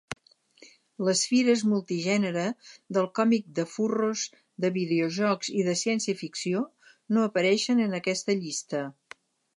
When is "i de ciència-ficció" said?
5.61-6.65